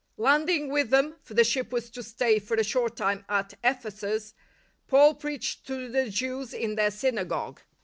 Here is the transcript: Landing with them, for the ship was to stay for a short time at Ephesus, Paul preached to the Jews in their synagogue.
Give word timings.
Landing 0.17 0.69
with 0.71 0.89
them, 0.89 1.17
for 1.21 1.35
the 1.35 1.43
ship 1.43 1.71
was 1.71 1.91
to 1.91 2.01
stay 2.01 2.39
for 2.39 2.55
a 2.55 2.63
short 2.63 2.95
time 2.97 3.23
at 3.29 3.53
Ephesus, 3.63 4.33
Paul 4.87 5.13
preached 5.13 5.67
to 5.67 5.87
the 5.89 6.09
Jews 6.09 6.55
in 6.55 6.73
their 6.73 6.89
synagogue. 6.89 7.61